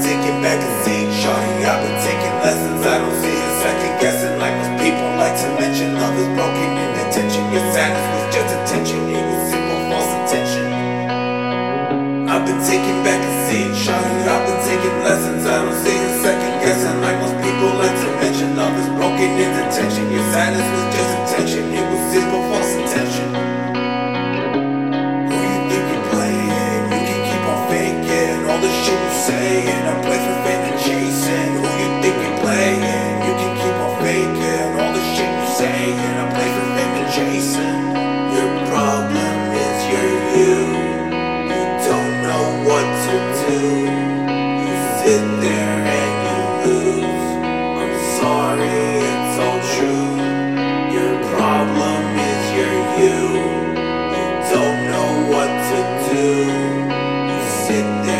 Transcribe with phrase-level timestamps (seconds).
[0.00, 1.60] taking back a seat, shawty.
[1.60, 2.80] I've been taking lessons.
[2.86, 4.34] I don't see a second guessing.
[4.40, 7.42] Like most people like to mention, love is broken in attention.
[7.52, 9.00] Your sadness was just attention.
[9.12, 10.66] It was simple false attention.
[12.32, 14.16] I've been taking back a seat, shawty.
[14.24, 15.44] I've been taking lessons.
[15.44, 16.96] I don't see a second guessing.
[17.04, 20.08] Like most people like to mention, love is broken in attention.
[20.08, 21.62] Your sadness was just attention.
[21.76, 23.43] It was simple false attention.
[29.54, 29.86] playing.
[29.86, 31.50] a place for fame and chasing.
[31.62, 33.14] Who you think you're playing?
[33.26, 35.98] You can keep on faking all the shit you saying.
[35.98, 37.80] I place for fame and chasing.
[38.34, 40.56] Your problem is you're you.
[41.50, 43.14] You don't know what to
[43.46, 43.60] do.
[44.66, 47.26] You sit there and you lose.
[47.80, 48.78] I'm sorry,
[49.10, 50.10] it's all true.
[50.96, 53.20] Your problem is you're you.
[54.14, 55.78] You don't know what to
[56.10, 56.26] do.
[57.30, 58.13] You sit there.